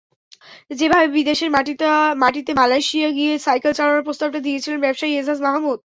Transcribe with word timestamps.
যেভাবে 0.71 1.07
বিদেশের 1.17 1.49
মাটিতেমালয়েশিয়ায় 2.21 3.15
গিয়ে 3.17 3.33
সাইকেল 3.45 3.71
চালানোর 3.75 4.05
প্রস্তাবটা 4.07 4.39
দিয়েছিলেন 4.45 4.79
ব্যবসায়ী 4.81 5.13
এজাজ 5.15 5.39
মাহমুদ। 5.43 5.79